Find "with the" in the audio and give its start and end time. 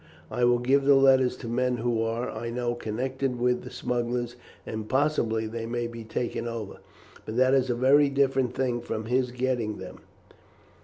3.39-3.69